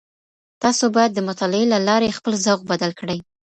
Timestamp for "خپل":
2.17-2.33